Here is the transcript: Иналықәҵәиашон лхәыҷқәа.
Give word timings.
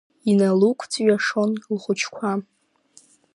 Иналықәҵәиашон 0.29 1.51
лхәыҷқәа. 1.75 2.31